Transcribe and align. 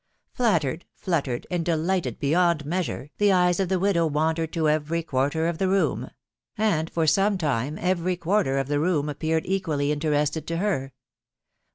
Flattered, 0.33 0.85
fluttered, 0.95 1.45
and 1.51 1.63
delighted 1.63 2.17
beyond 2.19 2.65
measure, 2.65 3.11
the 3.19 3.31
eyes 3.31 3.59
of 3.59 3.69
the 3.69 3.77
widow 3.77 4.07
wandered 4.07 4.51
to 4.53 4.67
every 4.67 5.03
quarter 5.03 5.47
of 5.47 5.59
the 5.59 5.67
room; 5.69 6.09
and 6.57 6.89
for 6.89 7.05
some 7.05 7.37
time 7.37 7.77
every 7.79 8.15
quarter 8.17 8.57
of 8.57 8.67
the 8.67 8.79
room 8.79 9.09
appeared 9.09 9.45
equally 9.45 9.91
interest 9.91 10.35
ing 10.35 10.45
to 10.45 10.57
her; 10.57 10.81
hut. 10.85 10.91